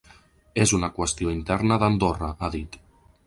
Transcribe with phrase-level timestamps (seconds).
[0.63, 2.81] És una qüestió interna d’Andorra, ha dit.